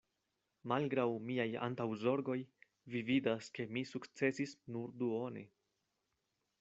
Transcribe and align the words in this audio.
Malgraŭ 0.71 1.03
miaj 1.25 1.45
antaŭzorgoj, 1.67 2.37
vi 2.95 3.03
vidas, 3.11 3.51
ke 3.59 3.67
mi 3.77 3.85
sukcesis 3.93 4.57
nur 4.77 4.97
duone. 5.03 5.49